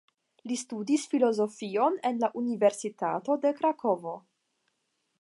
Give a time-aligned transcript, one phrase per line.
[0.51, 4.19] Li studis filozofion en la Universitato de Krakovo.